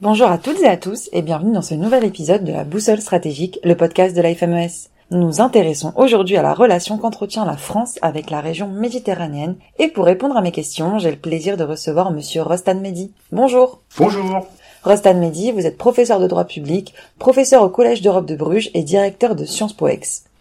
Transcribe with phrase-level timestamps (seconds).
[0.00, 3.00] Bonjour à toutes et à tous et bienvenue dans ce nouvel épisode de la Boussole
[3.00, 4.70] stratégique, le podcast de la FMES.
[5.10, 9.88] Nous nous intéressons aujourd'hui à la relation qu'entretient la France avec la région méditerranéenne et
[9.88, 13.10] pour répondre à mes questions, j'ai le plaisir de recevoir monsieur Rostan Mehdi.
[13.32, 13.80] Bonjour.
[13.98, 14.46] Bonjour.
[14.84, 18.84] Rostan Mehdi, vous êtes professeur de droit public, professeur au Collège d'Europe de Bruges et
[18.84, 19.88] directeur de Sciences Po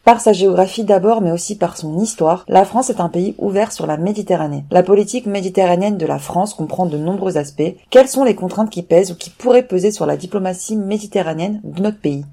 [0.08, 3.74] par sa géographie d'abord, mais aussi par son histoire, la France est un pays ouvert
[3.74, 4.64] sur la Méditerranée.
[4.72, 7.76] La politique méditerranéenne de la France comprend de nombreux aspects.
[7.90, 11.82] Quelles sont les contraintes qui pèsent ou qui pourraient peser sur la diplomatie méditerranéenne de
[11.82, 12.24] notre pays?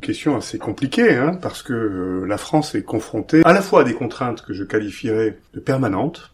[0.00, 3.84] Question assez compliquée, hein, parce que euh, la France est confrontée à la fois à
[3.84, 6.30] des contraintes que je qualifierais de permanentes,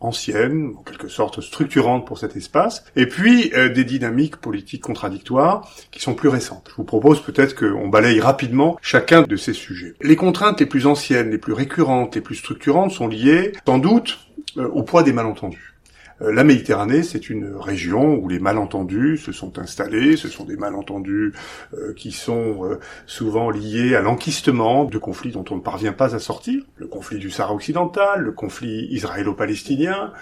[0.00, 5.68] ancienne, en quelque sorte structurante pour cet espace, et puis euh, des dynamiques politiques contradictoires
[5.90, 6.68] qui sont plus récentes.
[6.70, 9.94] Je vous propose peut-être qu'on balaye rapidement chacun de ces sujets.
[10.00, 14.18] Les contraintes les plus anciennes, les plus récurrentes, les plus structurantes sont liées sans doute
[14.56, 15.69] euh, au poids des malentendus.
[16.22, 20.16] Euh, la Méditerranée, c'est une région où les malentendus se sont installés.
[20.16, 21.32] Ce sont des malentendus
[21.74, 26.14] euh, qui sont euh, souvent liés à l'enquistement de conflits dont on ne parvient pas
[26.14, 26.62] à sortir.
[26.76, 30.12] Le conflit du Sahara occidental, le conflit israélo-palestinien,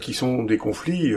[0.00, 1.14] qui sont des conflits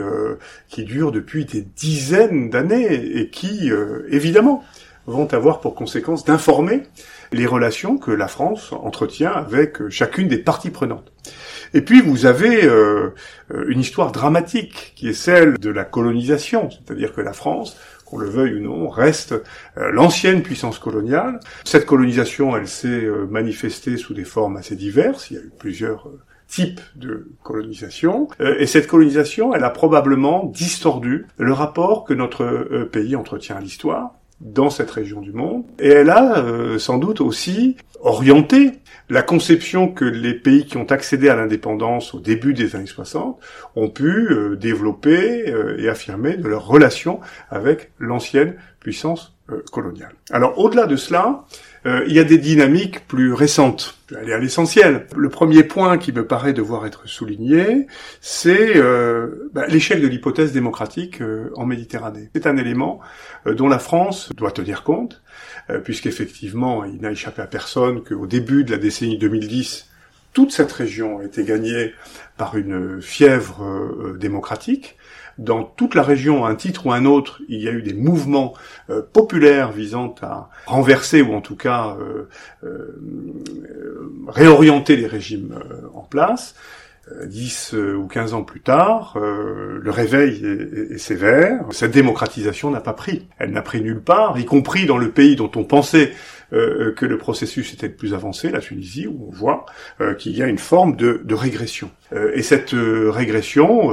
[0.68, 3.70] qui durent depuis des dizaines d'années et qui,
[4.08, 4.64] évidemment,
[5.06, 6.82] vont avoir pour conséquence d'informer
[7.32, 11.12] les relations que la France entretient avec chacune des parties prenantes.
[11.74, 13.10] Et puis vous avez euh,
[13.68, 18.28] une histoire dramatique qui est celle de la colonisation, c'est-à-dire que la France, qu'on le
[18.28, 21.40] veuille ou non, reste euh, l'ancienne puissance coloniale.
[21.64, 25.30] Cette colonisation, elle s'est euh, manifestée sous des formes assez diverses.
[25.30, 26.08] Il y a eu plusieurs
[26.48, 28.28] types de colonisation.
[28.38, 34.14] et cette colonisation, elle a probablement distordu le rapport que notre pays entretient à l'histoire
[34.40, 35.64] dans cette région du monde.
[35.78, 36.44] Et elle a
[36.78, 38.72] sans doute aussi orienté
[39.08, 43.38] la conception que les pays qui ont accédé à l'indépendance au début des années 60
[43.76, 50.14] ont pu euh, développer euh, et affirmer de leur relation avec l'ancienne puissance euh, coloniale.
[50.30, 51.44] Alors au-delà de cela,
[51.86, 53.96] il y a des dynamiques plus récentes.
[54.08, 55.06] Je vais aller à l'essentiel.
[55.16, 57.86] Le premier point qui me paraît devoir être souligné,
[58.20, 58.74] c'est
[59.52, 61.20] bah, l'échec de l'hypothèse démocratique
[61.54, 62.30] en Méditerranée.
[62.34, 63.00] C'est un élément
[63.46, 65.22] dont la France doit tenir compte
[65.70, 69.88] euh, puisqu'effectivement, il n'a échappé à personne qu'au début de la décennie 2010,
[70.32, 71.92] toute cette région a été gagnée
[72.36, 74.96] par une fièvre euh, démocratique.
[75.38, 78.54] Dans toute la région, un titre ou un autre, il y a eu des mouvements
[78.90, 81.96] euh, populaires visant à renverser ou en tout cas
[84.28, 85.58] réorienter les régimes
[85.94, 86.54] en place.
[87.24, 90.44] 10 euh, ou 15 ans plus tard, euh, le réveil
[90.90, 91.64] est, sévère.
[91.70, 93.28] Cette démocratisation n'a pas pris.
[93.38, 96.14] Elle n'a pris nulle part, y compris dans le pays dont on pensait euh,
[96.50, 99.66] que le processus était le plus avancé, la Tunisie, où on voit
[100.18, 101.90] qu'il y a une forme de, de régression.
[102.34, 103.92] et cette régression,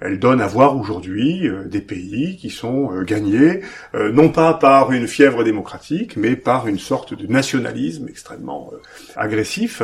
[0.00, 3.60] elle donne à voir aujourd'hui des pays qui sont gagnés,
[3.94, 8.70] non pas par une fièvre démocratique, mais par une sorte de nationalisme extrêmement
[9.16, 9.82] agressif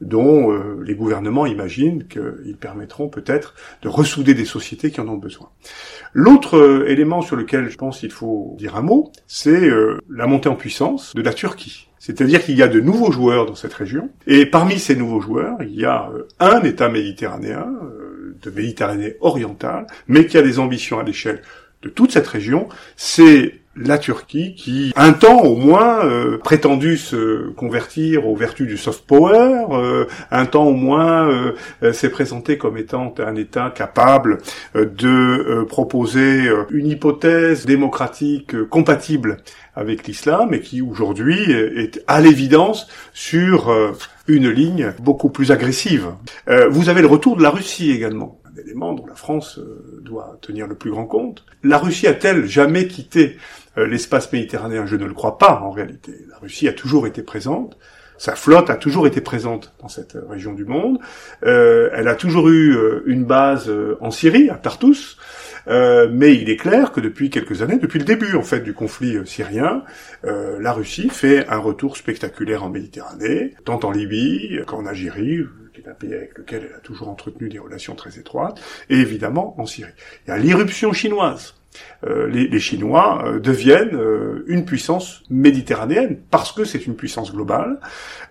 [0.00, 5.16] dont euh, les gouvernements imaginent qu'ils permettront peut-être de ressouder des sociétés qui en ont
[5.16, 5.50] besoin.
[6.12, 10.26] L'autre euh, élément sur lequel je pense qu'il faut dire un mot, c'est euh, la
[10.26, 11.45] montée en puissance de la Turquie.
[11.98, 15.56] C'est-à-dire qu'il y a de nouveaux joueurs dans cette région, et parmi ces nouveaux joueurs,
[15.60, 16.08] il y a
[16.38, 17.66] un État méditerranéen,
[18.42, 21.42] de Méditerranée orientale, mais qui a des ambitions à l'échelle
[21.82, 27.50] de toute cette région, c'est la Turquie qui, un temps au moins, euh, prétendu se
[27.50, 32.78] convertir aux vertus du soft power, euh, un temps au moins euh, s'est présenté comme
[32.78, 34.38] étant un État capable
[34.74, 39.36] de proposer une hypothèse démocratique compatible
[39.76, 43.70] avec l'islam et qui aujourd'hui est à l'évidence sur
[44.26, 46.08] une ligne beaucoup plus agressive.
[46.70, 49.60] vous avez le retour de la Russie également un élément dont la France
[50.00, 51.44] doit tenir le plus grand compte.
[51.62, 53.36] La Russie a-t-elle jamais quitté
[53.78, 56.12] euh, l'espace méditerranéen, je ne le crois pas en réalité.
[56.30, 57.76] La Russie a toujours été présente,
[58.16, 60.98] sa flotte a toujours été présente dans cette région du monde,
[61.44, 63.70] euh, elle a toujours eu euh, une base
[64.00, 65.18] en Syrie, à Tartus,
[65.66, 69.16] mais il est clair que depuis quelques années, depuis le début en fait du conflit
[69.26, 69.82] syrien,
[70.24, 75.40] la Russie fait un retour spectaculaire en Méditerranée, tant en Libye qu'en Algérie,
[75.74, 78.96] qui est un pays avec lequel elle a toujours entretenu des relations très étroites, et
[78.96, 79.92] évidemment en Syrie.
[80.26, 81.54] Il y a l'irruption chinoise
[82.04, 87.78] euh, les, Chinois euh, deviennent euh, une puissance méditerranéenne parce que c'est une puissance globale.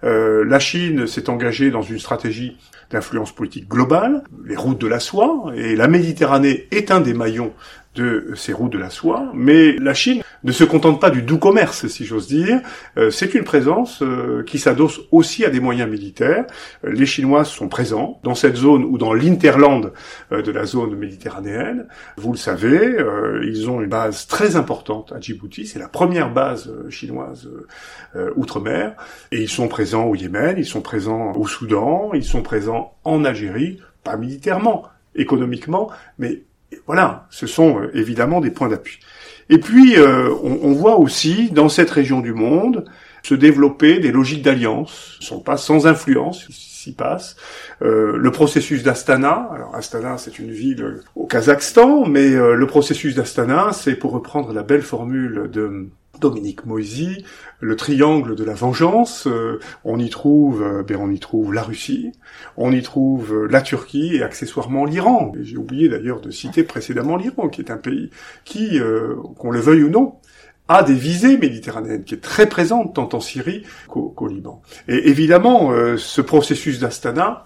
[0.03, 2.57] la Chine s'est engagée dans une stratégie
[2.91, 7.53] d'influence politique globale, les routes de la soie, et la Méditerranée est un des maillons
[7.95, 11.39] de ces routes de la soie, mais la Chine ne se contente pas du doux
[11.39, 12.59] commerce, si j'ose dire.
[12.97, 16.45] Euh, c'est une présence euh, qui s'adosse aussi à des moyens militaires.
[16.83, 19.91] Euh, les Chinois sont présents dans cette zone ou dans l'interland
[20.31, 21.87] de la zone méditerranéenne.
[22.17, 22.97] Vous le savez,
[23.43, 25.65] ils ont une base très importante à Djibouti.
[25.65, 27.49] C'est la première base chinoise
[28.35, 28.95] outre-mer.
[29.31, 33.23] Et ils sont présents au Yémen, ils sont présents au Soudan, ils sont présents en
[33.23, 34.83] Algérie, pas militairement,
[35.15, 36.43] économiquement, mais
[36.85, 38.99] voilà, ce sont euh, évidemment des points d'appui.
[39.49, 42.85] Et puis, euh, on, voit aussi dans cette région du monde
[43.21, 47.35] se développer des logiques d'alliance, ne sont pas sans influence, s'y passe.
[47.81, 53.71] Euh, le processus d'Astana, alors Astana c'est une ville au Kazakhstan, mais le processus d'Astana,
[53.71, 55.89] c'est pour reprendre la belle formule de
[56.25, 57.23] Dominique Moisy,
[57.59, 61.61] le triangle de la vengeance, euh, on y trouve, euh, ben on y trouve la
[61.61, 62.13] Russie,
[62.57, 65.33] on y trouve euh, la Turquie et accessoirement l'Iran.
[65.39, 68.09] J'ai oublié d'ailleurs de citer précédemment l'Iran, qui est un pays
[68.43, 68.79] qui,
[69.37, 70.15] qu'on le veuille ou non,
[70.67, 74.63] a des visées méditerranéennes, qui est très présente tant en Syrie qu'au Liban.
[74.87, 77.45] Et évidemment, ce processus d'Astana,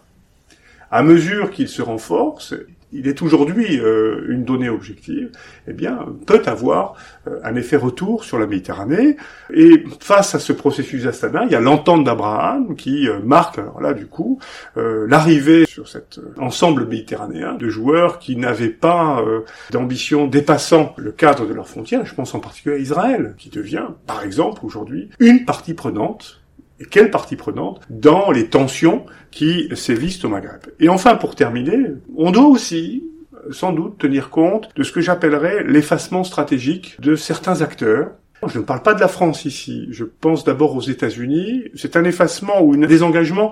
[0.90, 2.54] à mesure qu'il se renforce,
[2.92, 5.32] il est aujourd'hui euh, une donnée objective,
[5.68, 6.96] eh bien, peut avoir
[7.28, 9.18] euh, un effet retour sur la Méditerranée.
[9.54, 13.82] Et face à ce processus d'Astana, il y a l'entente d'Abraham qui euh, marque, alors
[13.82, 14.40] là, du coup,
[14.76, 19.24] l'arrivée sur cet ensemble méditerranéen de joueurs qui n'avaient pas
[19.72, 22.06] d'ambition dépassant le cadre de leurs frontières.
[22.06, 26.39] Je pense en particulier à Israël, qui devient, par exemple, aujourd'hui, une partie prenante
[26.86, 30.62] quelle partie prenante dans les tensions qui sévissent au Maghreb.
[30.80, 31.78] Et enfin, pour terminer,
[32.16, 33.04] on doit aussi
[33.52, 38.12] sans doute tenir compte de ce que j'appellerais l'effacement stratégique de certains acteurs.
[38.48, 41.66] Je ne parle pas de la France ici, je pense d'abord aux États-Unis.
[41.76, 43.52] C'est un effacement ou un désengagement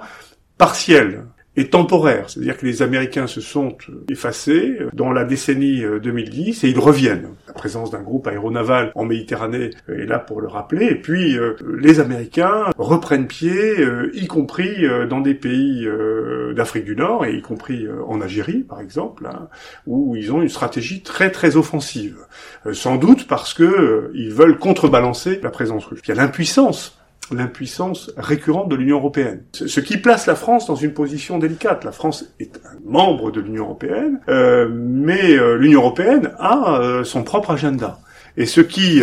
[0.57, 1.25] partiel
[1.57, 6.63] et temporaire, c'est-à-dire que les Américains se sont euh, effacés euh, dans la décennie 2010
[6.63, 7.30] euh, et ils reviennent.
[7.48, 10.86] La présence d'un groupe aéronaval en Méditerranée est là pour le rappeler.
[10.86, 11.36] Et puis
[11.80, 13.75] les Américains reprennent pied,
[14.13, 15.88] y compris dans des pays
[16.56, 19.48] d'Afrique du Nord et y compris en Algérie, par exemple, hein,
[19.88, 22.18] où ils ont une stratégie très très offensive,
[22.74, 26.01] sans doute parce que ils veulent contrebalancer la présence russe.
[26.06, 26.98] Il y a l'impuissance
[27.31, 29.44] l'impuissance récurrente de l'Union européenne.
[29.53, 31.83] Ce qui place la France dans une position délicate.
[31.83, 37.03] La France est un membre de l'Union européenne, euh, mais euh, l'Union européenne a euh,
[37.03, 38.00] son propre agenda.
[38.38, 39.01] Et ce qui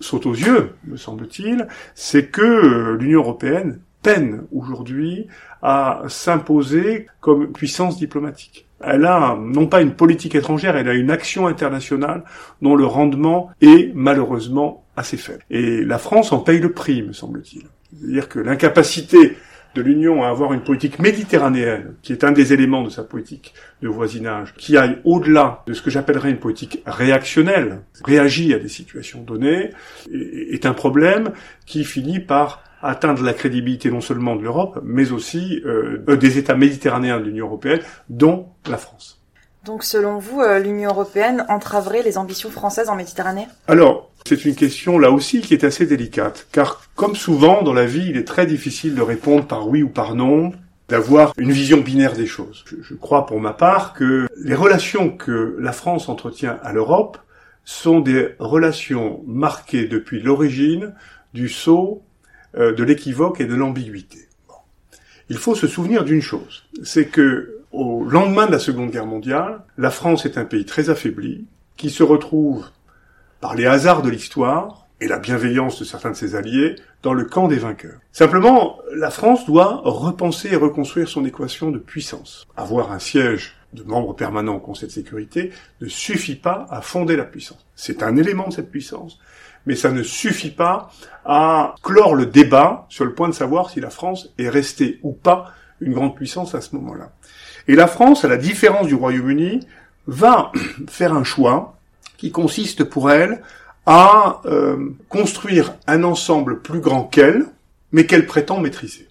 [0.00, 5.28] saute aux yeux, me semble-t-il, c'est que l'Union européenne peine aujourd'hui
[5.62, 8.66] à s'imposer comme puissance diplomatique.
[8.84, 12.24] Elle a non pas une politique étrangère, elle a une action internationale
[12.60, 15.44] dont le rendement est malheureusement assez faible.
[15.50, 17.62] Et la France en paye le prix, me semble-t-il.
[17.98, 19.36] C'est-à-dire que l'incapacité
[19.74, 23.54] de l'Union à avoir une politique méditerranéenne, qui est un des éléments de sa politique
[23.80, 28.68] de voisinage, qui aille au-delà de ce que j'appellerais une politique réactionnelle, réagit à des
[28.68, 29.70] situations données,
[30.12, 31.32] est un problème
[31.64, 36.54] qui finit par atteindre la crédibilité non seulement de l'Europe, mais aussi euh, des États
[36.56, 39.22] méditerranéens de l'Union européenne, dont la France.
[39.64, 43.46] Donc selon vous, euh, l'Union européenne entraverait les ambitions françaises en Méditerranée?
[43.68, 47.86] Alors, c'est une question là aussi qui est assez délicate, car comme souvent dans la
[47.86, 50.52] vie, il est très difficile de répondre par oui ou par non,
[50.88, 52.64] d'avoir une vision binaire des choses.
[52.66, 57.18] Je, je crois pour ma part que les relations que la France entretient à l'Europe
[57.64, 60.92] sont des relations marquées depuis l'origine
[61.34, 62.02] du saut
[62.56, 64.28] euh, de l'équivoque et de l'ambiguïté.
[65.28, 69.62] Il faut se souvenir d'une chose, c'est que au lendemain de la Seconde Guerre mondiale,
[69.78, 72.66] la France est un pays très affaibli, qui se retrouve,
[73.40, 77.24] par les hasards de l'histoire et la bienveillance de certains de ses alliés, dans le
[77.24, 77.98] camp des vainqueurs.
[78.12, 82.46] Simplement, la France doit repenser et reconstruire son équation de puissance.
[82.56, 87.16] Avoir un siège de membres permanents au Conseil de sécurité ne suffit pas à fonder
[87.16, 87.66] la puissance.
[87.74, 89.18] C'est un élément de cette puissance,
[89.66, 90.90] mais ça ne suffit pas
[91.24, 95.12] à clore le débat sur le point de savoir si la France est restée ou
[95.12, 97.10] pas une grande puissance à ce moment-là.
[97.68, 99.66] Et la France, à la différence du Royaume-Uni,
[100.06, 100.52] va
[100.88, 101.76] faire un choix
[102.16, 103.42] qui consiste pour elle
[103.86, 107.46] à euh, construire un ensemble plus grand qu'elle,
[107.90, 109.08] mais qu'elle prétend maîtriser.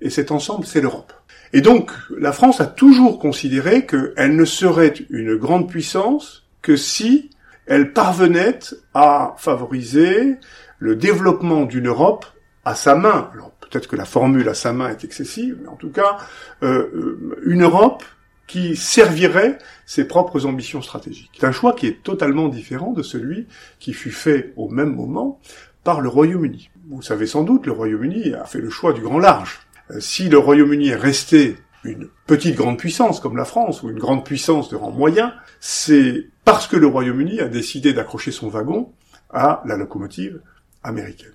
[0.00, 1.12] Et cet ensemble, c'est l'Europe.
[1.52, 7.30] Et donc, la France a toujours considéré qu'elle ne serait une grande puissance que si
[7.66, 8.58] elle parvenait
[8.92, 10.36] à favoriser
[10.78, 12.26] le développement d'une Europe
[12.64, 13.30] à sa main.
[13.32, 16.18] Alors peut-être que la formule à sa main est excessive, mais en tout cas,
[16.62, 18.02] euh, euh, une Europe
[18.46, 21.30] qui servirait ses propres ambitions stratégiques.
[21.38, 23.46] C'est un choix qui est totalement différent de celui
[23.78, 25.40] qui fut fait au même moment
[25.82, 26.70] par le Royaume-Uni.
[26.90, 29.60] Vous savez sans doute, le Royaume-Uni a fait le choix du grand large.
[29.90, 33.98] Euh, si le Royaume-Uni est resté une petite grande puissance comme la France ou une
[33.98, 38.92] grande puissance de rang moyen, c'est parce que le Royaume-Uni a décidé d'accrocher son wagon
[39.30, 40.40] à la locomotive
[40.82, 41.34] américaine.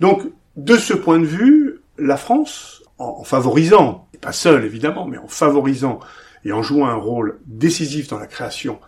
[0.00, 0.22] Donc,
[0.56, 5.28] de ce point de vue, la France, en, favorisant, et pas seule évidemment, mais en
[5.28, 6.00] favorisant
[6.44, 8.78] et en jouant un rôle décisif dans la création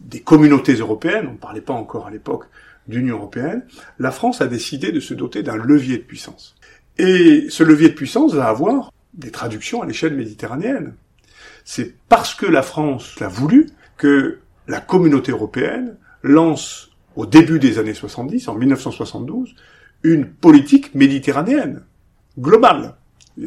[0.00, 2.44] des communautés européennes, on ne parlait pas encore à l'époque
[2.86, 3.64] d'Union européenne,
[3.98, 6.54] la France a décidé de se doter d'un levier de puissance.
[6.98, 10.94] Et ce levier de puissance va avoir des traductions à l'échelle méditerranéenne.
[11.64, 17.78] C'est parce que la France l'a voulu que la communauté européenne lance au début des
[17.78, 19.54] années 70, en 1972,
[20.02, 21.82] une politique méditerranéenne,
[22.38, 22.94] globale.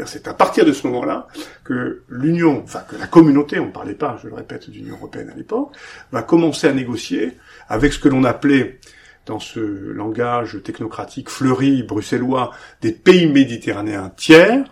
[0.06, 1.28] C'est à partir de ce moment-là
[1.64, 5.32] que l'Union, enfin que la communauté, on ne parlait pas, je le répète, d'Union européenne
[5.34, 5.72] à l'époque,
[6.12, 7.38] va commencer à négocier
[7.70, 8.80] avec ce que l'on appelait
[9.26, 14.66] dans ce langage technocratique fleuri bruxellois des pays méditerranéens tiers,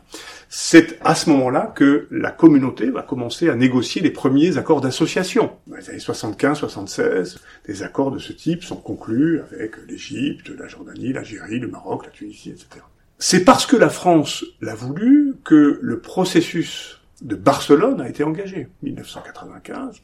[0.50, 5.51] c'est à ce moment-là que la communauté va commencer à négocier les premiers accords d'association.
[5.68, 11.13] Dans les années 75-76, des accords de ce type sont conclus avec l'Égypte, la Jordanie,
[11.13, 12.68] l'Algérie, le Maroc, la Tunisie, etc.
[13.20, 18.68] C'est parce que la France l'a voulu que le processus de Barcelone a été engagé.
[18.84, 20.01] 1995,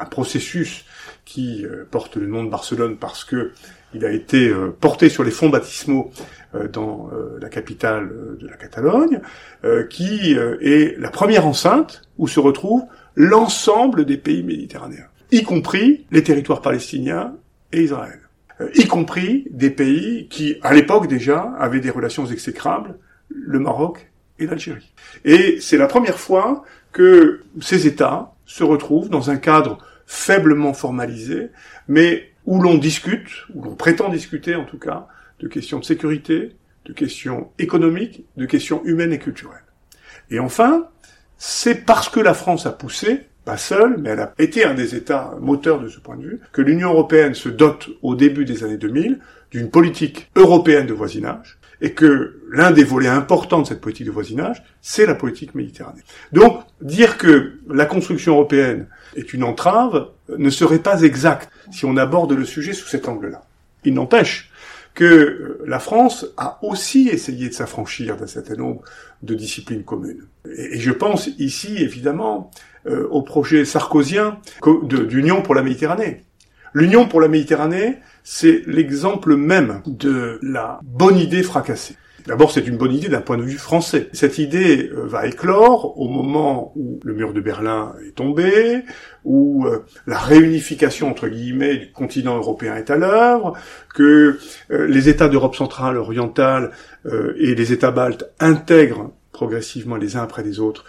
[0.00, 0.84] un processus
[1.24, 3.52] qui euh, porte le nom de Barcelone parce que
[3.94, 6.10] il a été euh, porté sur les fonds baptismaux
[6.54, 9.20] euh, dans la capitale de la Catalogne,
[9.90, 16.22] qui est la première enceinte où se retrouve l'ensemble des pays méditerranéens, y compris les
[16.22, 17.34] territoires palestiniens
[17.72, 18.20] et Israël,
[18.74, 22.96] y compris des pays qui, à l'époque déjà, avaient des relations exécrables,
[23.28, 24.92] le Maroc et l'Algérie.
[25.24, 31.50] Et c'est la première fois que ces États se retrouvent dans un cadre faiblement formalisé,
[31.88, 35.08] mais où l'on discute, où l'on prétend discuter en tout cas,
[35.40, 36.52] de questions de sécurité,
[36.86, 39.64] de questions économiques, de questions humaines et culturelles.
[40.30, 40.88] Et enfin,
[41.36, 44.94] c'est parce que la France a poussé, pas seule, mais elle a été un des
[44.94, 48.64] États moteurs de ce point de vue, que l'Union européenne se dote au début des
[48.64, 53.80] années 2000 d'une politique européenne de voisinage, et que l'un des volets importants de cette
[53.80, 56.04] politique de voisinage, c'est la politique méditerranéenne.
[56.32, 61.96] Donc, dire que la construction européenne est une entrave ne serait pas exact si on
[61.96, 63.44] aborde le sujet sous cet angle-là.
[63.84, 64.50] Il n'empêche
[64.94, 68.82] que la France a aussi essayé de s'affranchir d'un certain nombre
[69.22, 70.26] de disciplines communes.
[70.56, 72.50] Et, je pense ici, évidemment,
[72.86, 74.38] euh, au projet sarkozien
[74.84, 76.24] d'Union pour la Méditerranée.
[76.78, 81.96] L'Union pour la Méditerranée, c'est l'exemple même de la bonne idée fracassée.
[82.26, 84.10] D'abord, c'est une bonne idée d'un point de vue français.
[84.12, 88.82] Cette idée euh, va éclore au moment où le mur de Berlin est tombé,
[89.24, 93.54] où euh, la réunification entre guillemets du continent européen est à l'œuvre,
[93.94, 94.38] que
[94.70, 96.72] euh, les États d'Europe centrale, orientale
[97.38, 100.84] et les États baltes intègrent progressivement les uns après les autres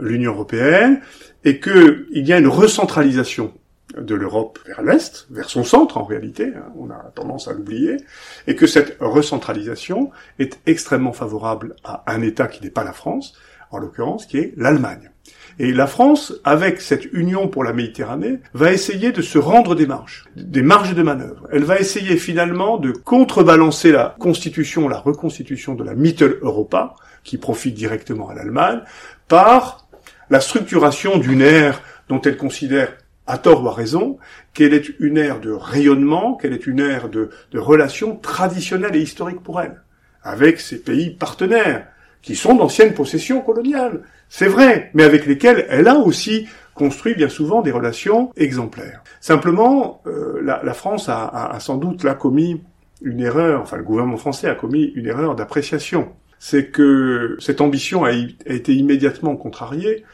[0.00, 1.00] l'Union européenne,
[1.44, 3.54] et qu'il y a une recentralisation
[3.96, 7.96] de l'Europe vers l'Est, vers son centre en réalité, hein, on a tendance à l'oublier,
[8.46, 13.34] et que cette recentralisation est extrêmement favorable à un État qui n'est pas la France,
[13.70, 15.10] en l'occurrence qui est l'Allemagne.
[15.58, 19.86] Et la France, avec cette union pour la Méditerranée, va essayer de se rendre des
[19.86, 21.46] marges, des marges de manœuvre.
[21.52, 27.74] Elle va essayer finalement de contrebalancer la constitution, la reconstitution de la Mitteleuropa, qui profite
[27.74, 28.80] directement à l'Allemagne,
[29.28, 29.86] par
[30.28, 32.92] la structuration d'une ère dont elle considère
[33.26, 34.18] à tort ou à raison,
[34.52, 39.42] qu'elle est une ère de rayonnement, qu'elle est une ère de, relations traditionnelles et historiques
[39.42, 39.82] pour elle,
[40.22, 41.86] avec ses pays partenaires,
[42.22, 44.02] qui sont d'anciennes possessions coloniales.
[44.28, 49.02] C'est vrai, mais avec lesquels elle a aussi construit bien souvent des relations exemplaires.
[49.20, 52.62] Simplement, euh, la, France a, a, sans doute là commis
[53.02, 56.12] une erreur, enfin le gouvernement français a commis une erreur d'appréciation.
[56.38, 58.12] C'est que cette ambition a, a
[58.46, 60.04] été immédiatement contrariée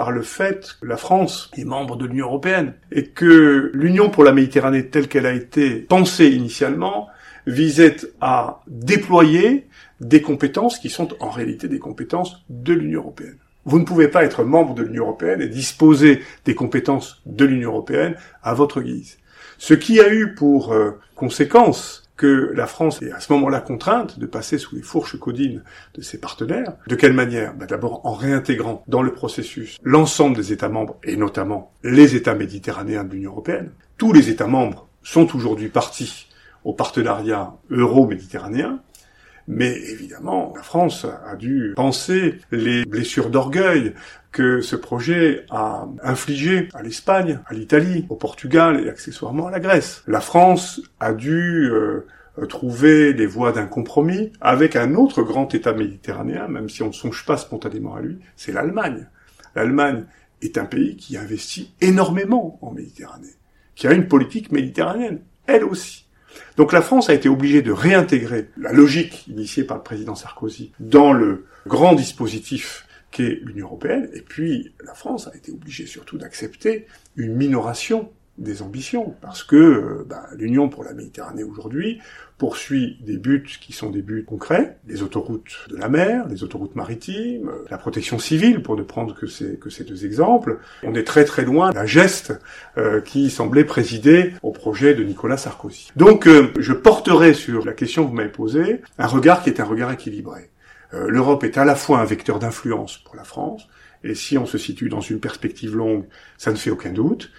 [0.00, 4.24] par le fait que la France est membre de l'Union européenne et que l'Union pour
[4.24, 7.08] la Méditerranée telle qu'elle a été pensée initialement
[7.46, 9.66] visait à déployer
[10.00, 13.36] des compétences qui sont en réalité des compétences de l'Union européenne.
[13.66, 17.68] Vous ne pouvez pas être membre de l'Union européenne et disposer des compétences de l'Union
[17.68, 19.18] européenne à votre guise.
[19.58, 24.18] Ce qui a eu pour euh, conséquence que la France est à ce moment-là contrainte
[24.18, 26.74] de passer sous les fourches codines de ses partenaires.
[26.86, 27.54] De quelle manière?
[27.54, 32.34] Bah D'abord en réintégrant dans le processus l'ensemble des États membres, et notamment les États
[32.34, 33.70] méditerranéens de l'Union européenne.
[33.96, 36.26] Tous les États membres sont aujourd'hui partis
[36.62, 38.80] au partenariat euro-méditerranéen,
[39.48, 43.94] mais évidemment, la France a dû penser les blessures d'orgueil
[44.32, 49.60] que ce projet a infligé à l'Espagne, à l'Italie, au Portugal et accessoirement à la
[49.60, 50.02] Grèce.
[50.06, 52.06] La France a dû euh,
[52.48, 56.92] trouver les voies d'un compromis avec un autre grand État méditerranéen, même si on ne
[56.92, 59.08] songe pas spontanément à lui, c'est l'Allemagne.
[59.54, 60.04] L'Allemagne
[60.42, 63.34] est un pays qui investit énormément en Méditerranée,
[63.74, 66.06] qui a une politique méditerranéenne, elle aussi.
[66.56, 70.72] Donc la France a été obligée de réintégrer la logique initiée par le président Sarkozy
[70.80, 76.16] dans le grand dispositif qu'est l'Union européenne, et puis la France a été obligée surtout
[76.16, 78.10] d'accepter une minoration
[78.40, 82.00] des ambitions, parce que euh, bah, l'Union pour la Méditerranée aujourd'hui
[82.38, 86.74] poursuit des buts qui sont des buts concrets, les autoroutes de la mer, les autoroutes
[86.74, 90.58] maritimes, la protection civile, pour ne prendre que ces, deux exemples.
[90.82, 92.32] On est très très loin d'un geste
[92.78, 95.90] euh, qui semblait présider au projet de Nicolas Sarkozy.
[95.96, 99.60] Donc euh, je porterai sur la question que vous m'avez posée un regard qui est
[99.60, 100.50] un regard équilibré.
[100.92, 103.68] L'Europe est à la fois un vecteur d'influence pour la France,
[104.02, 106.04] et si on se situe dans une perspective longue,
[106.38, 107.30] ça ne fait aucun doute.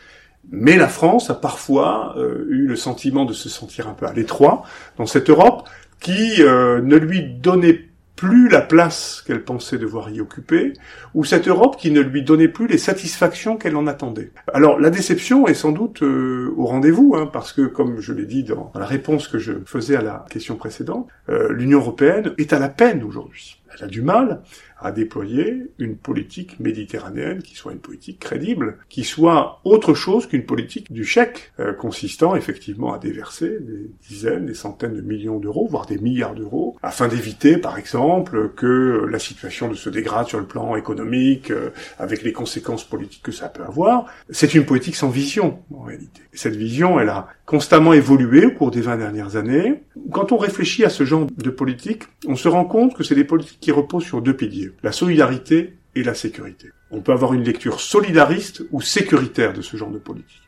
[0.49, 4.13] Mais la France a parfois euh, eu le sentiment de se sentir un peu à
[4.13, 4.63] l'étroit
[4.97, 5.69] dans cette Europe
[5.99, 10.73] qui euh, ne lui donnait plus la place qu'elle pensait devoir y occuper,
[11.15, 14.31] ou cette Europe qui ne lui donnait plus les satisfactions qu'elle en attendait.
[14.53, 18.25] Alors la déception est sans doute euh, au rendez-vous, hein, parce que comme je l'ai
[18.25, 21.07] dit dans, la réponse que je faisais à la question précédente,
[21.49, 23.60] l'Union européenne est à la peine aujourd'hui.
[23.73, 24.41] Elle a du mal
[24.81, 30.45] à déployer une politique méditerranéenne qui soit une politique crédible, qui soit autre chose qu'une
[30.45, 35.67] politique du chèque, euh, consistant effectivement à déverser des dizaines, des centaines de millions d'euros,
[35.69, 40.39] voire des milliards d'euros, afin d'éviter, par exemple, que la situation ne se dégrade sur
[40.39, 44.07] le plan économique, euh, avec les conséquences politiques que ça peut avoir.
[44.31, 46.21] C'est une politique sans vision, en réalité.
[46.33, 49.83] Cette vision, elle a constamment évolué au cours des 20 dernières années.
[50.11, 53.25] Quand on réfléchit à ce genre de politique, on se rend compte que c'est des
[53.25, 56.71] politiques qui reposent sur deux piliers, la solidarité et la sécurité.
[56.89, 60.41] On peut avoir une lecture solidariste ou sécuritaire de ce genre de politique.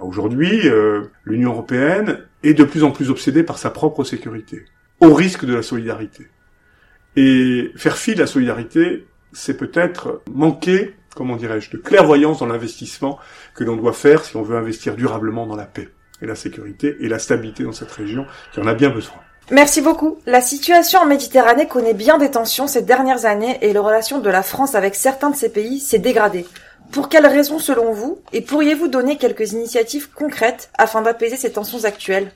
[0.00, 4.64] Aujourd'hui, euh, l'Union européenne est de plus en plus obsédée par sa propre sécurité,
[5.00, 6.28] au risque de la solidarité.
[7.16, 13.18] Et faire fi de la solidarité, c'est peut-être manquer, comment dirais-je, de clairvoyance dans l'investissement
[13.54, 15.88] que l'on doit faire si on veut investir durablement dans la paix
[16.22, 19.20] et la sécurité et la stabilité dans cette région qui en a bien besoin.
[19.50, 20.18] Merci beaucoup.
[20.26, 24.30] La situation en Méditerranée connaît bien des tensions ces dernières années et la relation de
[24.30, 26.46] la France avec certains de ces pays s'est dégradée.
[26.92, 28.18] Pour quelles raisons selon vous?
[28.32, 32.30] Et pourriez-vous donner quelques initiatives concrètes afin d'apaiser ces tensions actuelles?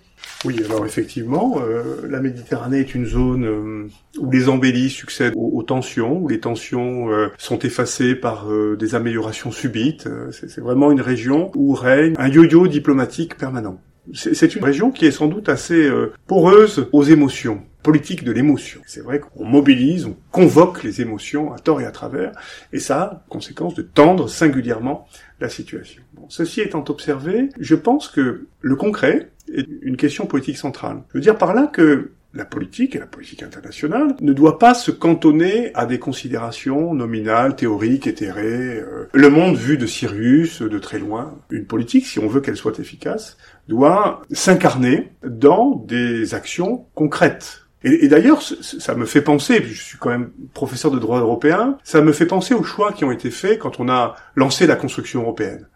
[0.44, 5.62] Oui, alors effectivement, euh, la Méditerranée est une zone euh, où les embellis succèdent aux,
[5.62, 8.46] tensions, où les tensions euh, sont effacées par
[8.78, 10.08] des améliorations subites.
[10.32, 13.78] C'est vraiment une région où règne un yo-yo diplomatique permanent.
[14.12, 15.90] C'est une région qui est sans doute assez
[16.26, 18.80] poreuse aux émotions politique de l'émotion.
[18.86, 22.32] C'est vrai qu'on mobilise, on convoque les émotions à tort et à travers,
[22.72, 25.06] et ça a conséquence de tendre singulièrement
[25.38, 26.02] la situation.
[26.30, 31.02] ceci étant observé, je pense que le concret, est une question politique centrale.
[31.10, 34.74] Je veux dire par là que la politique et la politique internationale ne doit pas
[34.74, 38.78] se cantonner à des considérations nominales, théoriques, éthérées.
[38.78, 41.38] Euh, le monde vu de Sirius, de très loin.
[41.50, 43.36] Une politique, si on veut qu'elle soit efficace,
[43.68, 47.60] doit s'incarner dans des actions concrètes.
[47.84, 51.78] Et, et d'ailleurs, ça me fait penser, je suis quand même professeur de droit européen,
[51.84, 54.76] ça me fait penser aux choix qui ont été faits quand on a lancé la
[54.76, 55.68] construction européenne.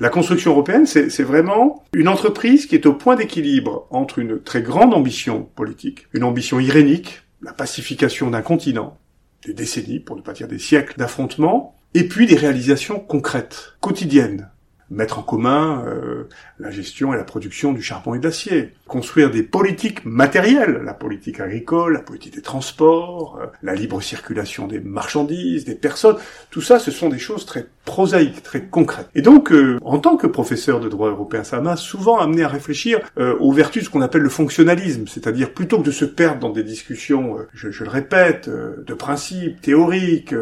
[0.00, 4.62] La construction européenne, c'est vraiment une entreprise qui est au point d'équilibre entre une très
[4.62, 8.96] grande ambition politique, une ambition irénique, la pacification d'un continent,
[9.44, 14.48] des décennies, pour ne pas dire des siècles d'affrontements, et puis des réalisations concrètes, quotidiennes,
[14.90, 19.30] mettre en commun euh, la gestion et la production du charbon et de l'acier, construire
[19.30, 24.80] des politiques matérielles, la politique agricole, la politique des transports, euh, la libre circulation des
[24.80, 26.16] marchandises, des personnes,
[26.50, 29.08] tout ça ce sont des choses très prosaïques, très concrètes.
[29.16, 32.48] Et donc, euh, en tant que professeur de droit européen, ça m'a souvent amené à
[32.48, 33.00] réfléchir
[33.40, 36.50] aux vertus de ce qu'on appelle le fonctionnalisme, c'est-à-dire plutôt que de se perdre dans
[36.50, 40.34] des discussions, je, je, le répète, de principes théoriques,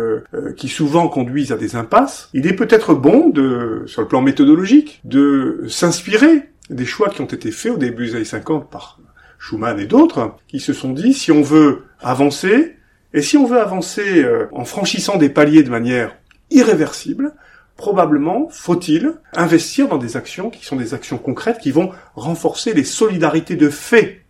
[0.56, 5.00] qui souvent conduisent à des impasses, il est peut-être bon de, sur le plan méthodologique,
[5.04, 8.98] de s'inspirer des choix qui ont été faits au début des années 50 par
[9.38, 12.76] Schuman et d'autres, qui se sont dit, si on veut avancer,
[13.14, 16.14] et si on veut avancer euh, en franchissant des paliers de manière
[16.50, 17.32] irréversible,
[17.76, 22.84] probablement faut-il investir dans des actions qui sont des actions concrètes qui vont renforcer les
[22.84, 24.22] solidarités de fait,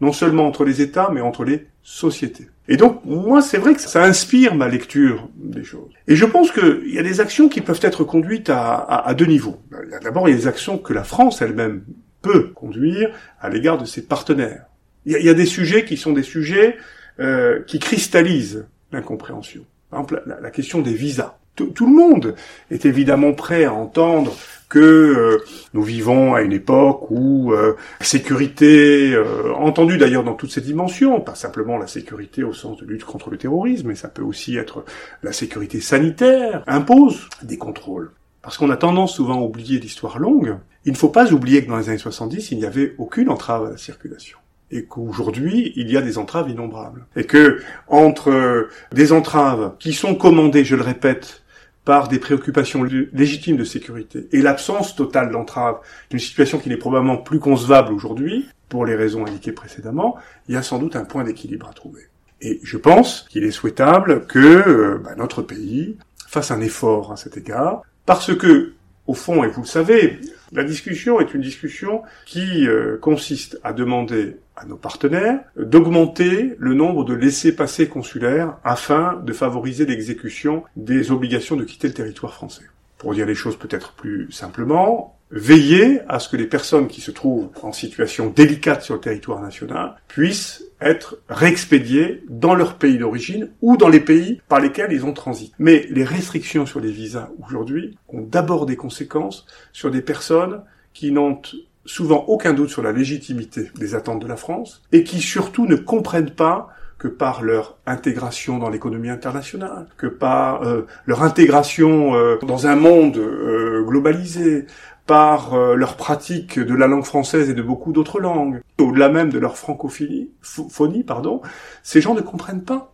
[0.00, 2.48] non seulement entre les États, mais entre les sociétés.
[2.68, 5.92] Et donc, moi, c'est vrai que ça inspire ma lecture des choses.
[6.08, 9.58] Et je pense qu'il y a des actions qui peuvent être conduites à, deux niveaux.
[10.02, 11.84] D'abord, il y a des actions que la France elle-même
[12.22, 14.64] peut conduire à l'égard de ses partenaires.
[15.04, 16.76] Il y, a, des sujets qui sont des sujets
[17.20, 19.64] euh, qui cristallisent l'incompréhension.
[19.90, 21.38] Par exemple, la, question des visas.
[21.56, 22.34] Tout le monde
[22.70, 24.32] est évidemment prêt à entendre
[24.68, 30.50] que euh, nous vivons à une époque où euh, sécurité, euh, entendue d'ailleurs dans toutes
[30.50, 34.08] ses dimensions, pas simplement la sécurité au sens de lutte contre le terrorisme, mais ça
[34.08, 34.84] peut aussi être
[35.22, 38.10] la sécurité sanitaire, impose des contrôles.
[38.42, 41.68] Parce qu'on a tendance souvent à oublier l'histoire longue, il ne faut pas oublier que
[41.68, 44.38] dans les années 70, il n'y avait aucune entrave à la circulation.
[44.72, 47.06] Et qu'aujourd'hui il y a des entraves innombrables.
[47.14, 51.42] Et que entre des entraves qui sont commandées, je le répète,
[51.86, 55.78] par des préoccupations légitimes de sécurité et l'absence totale d'entrave,
[56.10, 60.16] d'une situation qui n'est probablement plus concevable aujourd'hui, pour les raisons indiquées précédemment,
[60.48, 62.02] il y a sans doute un point d'équilibre à trouver.
[62.42, 65.96] Et je pense qu'il est souhaitable que euh, bah, notre pays
[66.26, 68.72] fasse un effort à cet égard, parce que,
[69.06, 70.20] au fond, et vous le savez,
[70.52, 76.74] la discussion est une discussion qui euh, consiste à demander à nos partenaires d'augmenter le
[76.74, 82.64] nombre de laissés-passer consulaires afin de favoriser l'exécution des obligations de quitter le territoire français.
[82.98, 87.10] Pour dire les choses peut-être plus simplement, veiller à ce que les personnes qui se
[87.10, 93.50] trouvent en situation délicate sur le territoire national puissent être réexpédiées dans leur pays d'origine
[93.62, 95.52] ou dans les pays par lesquels ils ont transit.
[95.58, 100.62] Mais les restrictions sur les visas aujourd'hui ont d'abord des conséquences sur des personnes
[100.92, 101.40] qui n'ont
[101.86, 105.76] souvent aucun doute sur la légitimité des attentes de la France, et qui surtout ne
[105.76, 112.38] comprennent pas que par leur intégration dans l'économie internationale, que par euh, leur intégration euh,
[112.42, 114.66] dans un monde euh, globalisé,
[115.06, 119.38] par leur pratique de la langue française et de beaucoup d'autres langues, au-delà même de
[119.38, 121.42] leur francophonie, phonie, pardon,
[121.82, 122.92] ces gens ne comprennent pas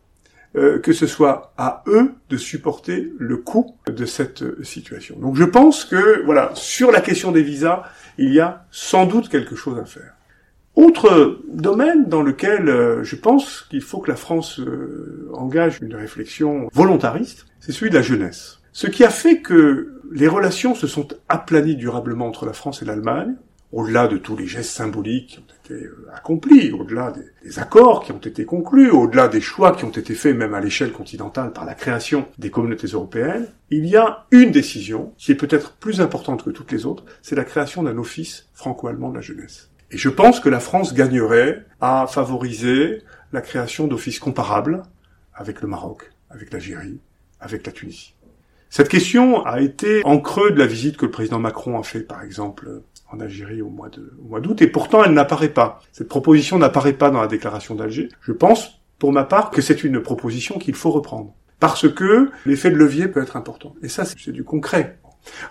[0.54, 5.18] que ce soit à eux de supporter le coût de cette situation.
[5.18, 7.84] Donc je pense que, voilà, sur la question des visas,
[8.18, 10.12] il y a sans doute quelque chose à faire.
[10.74, 15.94] Autre domaine dans lequel euh, je pense qu'il faut que la France euh, engage une
[15.94, 18.60] réflexion volontariste, c'est celui de la jeunesse.
[18.72, 22.84] Ce qui a fait que les relations se sont aplanies durablement entre la France et
[22.86, 23.34] l'Allemagne,
[23.70, 28.12] au-delà de tous les gestes symboliques qui ont été euh, accomplis, au-delà des, accords qui
[28.12, 31.64] ont été conclus, au-delà des choix qui ont été faits même à l'échelle continentale par
[31.64, 36.42] la création des communautés européennes, il y a une décision qui est peut-être plus importante
[36.42, 39.70] que toutes les autres, c'est la création d'un office franco-allemand de la jeunesse.
[39.90, 44.82] Et je pense que la France gagnerait à favoriser la création d'offices comparables
[45.34, 47.00] avec le Maroc, avec l'Algérie,
[47.40, 48.14] avec la Tunisie.
[48.72, 52.00] Cette question a été en creux de la visite que le président Macron a fait,
[52.00, 52.80] par exemple,
[53.12, 53.90] en Algérie au mois
[54.40, 55.82] d'août, et pourtant elle n'apparaît pas.
[55.92, 58.08] Cette proposition n'apparaît pas dans la déclaration d'Alger.
[58.22, 61.34] Je pense, pour ma part, que c'est une proposition qu'il faut reprendre.
[61.60, 63.74] Parce que l'effet de levier peut être important.
[63.82, 64.98] Et ça, c'est du concret.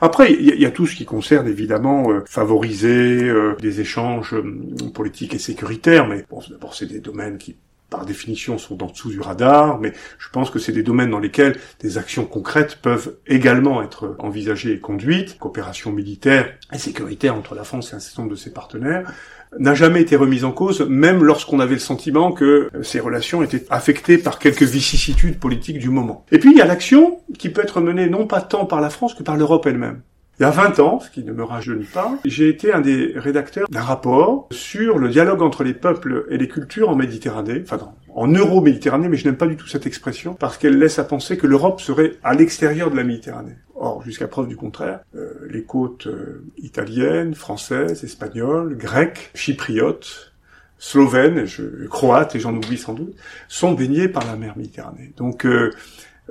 [0.02, 4.90] Après, il y, a tout ce qui concerne évidemment euh, favoriser euh, des échanges euh,
[4.96, 7.56] politiques et sécuritaires, mais bon, d'abord c'est des domaines qui
[7.92, 11.20] par définition sont en dessous du radar, mais je pense que c'est des domaines dans
[11.20, 15.38] lesquels des actions concrètes peuvent également être envisagées et conduites.
[15.38, 19.12] Coopération militaire et sécuritaire entre la France et un certain nombre de ses partenaires
[19.60, 23.66] n'a jamais été remise en cause, même lorsqu'on avait le sentiment que ces relations étaient
[23.70, 26.26] affectées par quelques vicissitudes politiques du moment.
[26.32, 28.90] Et puis il y a l'action qui peut être menée non pas tant par la
[28.90, 30.02] France que par l'Europe elle-même.
[30.40, 33.14] Il y a 20 ans, ce qui ne me rajeunit pas, j'ai été un des
[33.16, 37.94] rédacteurs d'un rapport sur le dialogue entre les peuples et les cultures en Méditerranée, enfin
[38.16, 41.38] en euro-Méditerranée, mais je n'aime pas du tout cette expression, parce qu'elle laisse à penser
[41.38, 43.56] que l'Europe serait à l'extérieur de la Méditerranée.
[43.76, 50.34] Or, jusqu'à preuve du contraire, euh, les côtes euh, italiennes, françaises, espagnoles, grecques, chypriotes,
[50.78, 53.16] slovènes, je, croates, et j'en oublie sans doute,
[53.48, 55.14] sont baignées par la mer Méditerranée.
[55.18, 55.72] Donc, euh,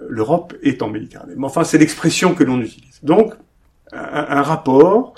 [0.09, 1.35] l'Europe est en Méditerranée.
[1.37, 3.01] Mais enfin, c'est l'expression que l'on utilise.
[3.03, 3.35] Donc,
[3.93, 5.15] un, rapport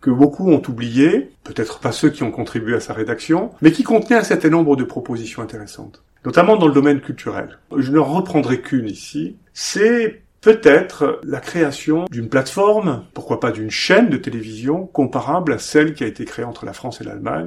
[0.00, 3.82] que beaucoup ont oublié, peut-être pas ceux qui ont contribué à sa rédaction, mais qui
[3.82, 7.58] contenait un certain nombre de propositions intéressantes, notamment dans le domaine culturel.
[7.76, 14.10] Je ne reprendrai qu'une ici, c'est peut-être la création d'une plateforme, pourquoi pas d'une chaîne
[14.10, 17.46] de télévision comparable à celle qui a été créée entre la France et l'Allemagne,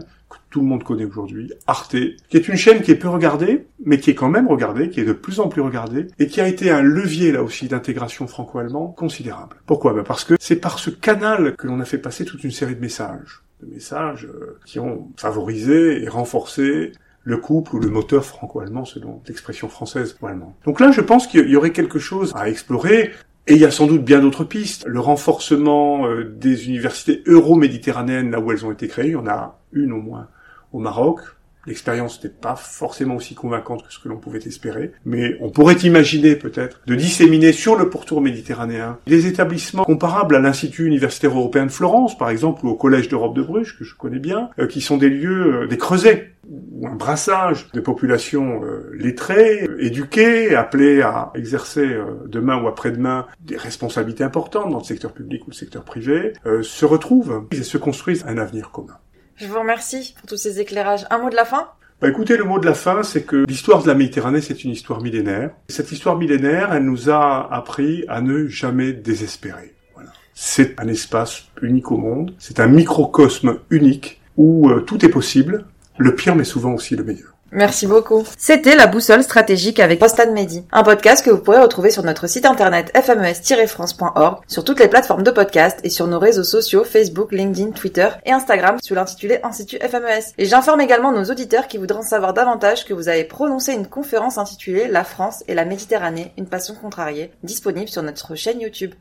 [0.55, 1.97] tout le monde connaît aujourd'hui, Arte,
[2.29, 5.01] qui est une chaîne qui est peu regardée, mais qui est quand même regardée, qui
[5.01, 8.25] est de plus en plus regardée, et qui a été un levier là aussi d'intégration
[8.25, 9.57] franco-allemand considérable.
[9.65, 9.91] Pourquoi?
[9.91, 12.73] Ben Parce que c'est par ce canal que l'on a fait passer toute une série
[12.73, 18.23] de messages, de messages euh, qui ont favorisé et renforcé le couple ou le moteur
[18.23, 20.53] franco-allemand selon l'expression française ou allemande.
[20.63, 23.11] Donc là, je pense qu'il y aurait quelque chose à explorer.
[23.47, 24.85] Et il y a sans doute bien d'autres pistes.
[24.87, 29.27] Le renforcement euh, des universités euro-méditerranéennes, là où elles ont été créées, il y en
[29.27, 30.29] a une au moins
[30.75, 31.21] au Maroc.
[31.67, 35.73] L'expérience n'était pas forcément aussi convaincante que ce que l'on pouvait espérer, mais on pourrait
[35.75, 41.65] imaginer peut-être de disséminer sur le pourtour méditerranéen des établissements comparables à l'Institut universitaire européen
[41.65, 44.67] de Florence, par exemple, ou au Collège d'Europe de Bruges, que je connais bien, euh,
[44.67, 50.55] qui sont des lieux, euh, des creusets ou un brassage de populations euh, lettrées, éduquées,
[50.55, 55.55] appelées à exercer demain ou après-demain des responsabilités importantes dans le secteur public ou le
[55.55, 58.97] secteur privé, se retrouvent et se construisent un avenir commun.
[59.37, 61.05] Je vous remercie pour tous ces éclairages.
[61.09, 61.67] Un mot de la fin?
[62.01, 64.71] Bah écoutez, le mot de la fin, c'est que l'histoire de la Méditerranée, c'est une
[64.71, 65.51] histoire millénaire.
[65.67, 69.75] Cette histoire millénaire, elle nous a appris à ne jamais désespérer.
[69.93, 70.11] Voilà.
[70.33, 75.65] C'est un espace unique au monde, c'est un microcosme unique où euh, tout est possible,
[75.97, 77.34] le pire mais souvent aussi le meilleur.
[77.55, 78.25] Merci beaucoup.
[78.37, 82.27] C'était la boussole stratégique avec Postan Medi, un podcast que vous pourrez retrouver sur notre
[82.27, 87.31] site internet fmes-france.org, sur toutes les plateformes de podcast et sur nos réseaux sociaux Facebook,
[87.31, 90.33] LinkedIn, Twitter et Instagram sous l'intitulé Institut FMES.
[90.37, 94.37] Et j'informe également nos auditeurs qui voudront savoir davantage que vous avez prononcé une conférence
[94.37, 98.93] intitulée La France et la Méditerranée, une passion contrariée, disponible sur notre chaîne YouTube.